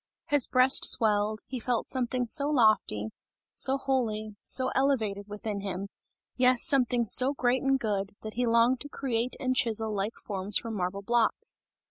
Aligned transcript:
His 0.29 0.47
breast 0.47 0.83
swelled, 0.83 1.41
he 1.45 1.59
felt 1.59 1.87
something 1.87 2.25
so 2.25 2.49
lofty, 2.49 3.09
so 3.53 3.77
holy, 3.77 4.35
so 4.41 4.71
elevated 4.73 5.27
within 5.27 5.61
him, 5.61 5.89
yes, 6.35 6.63
something 6.63 7.05
so 7.05 7.35
great 7.35 7.61
and 7.61 7.79
good, 7.79 8.15
that 8.23 8.33
he 8.33 8.47
longed 8.47 8.81
to 8.81 8.89
create 8.89 9.35
and 9.39 9.55
chisel 9.55 9.93
like 9.93 10.15
forms 10.25 10.57
from 10.57 10.73
marble 10.73 11.03
blocks. 11.03 11.61